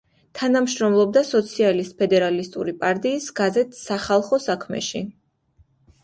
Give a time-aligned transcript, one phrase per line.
[0.37, 5.03] თანამშრომლობდა სოციალისტ-ფედერალისტური პარტიის გაზეთ „სახალხო საქმეში“.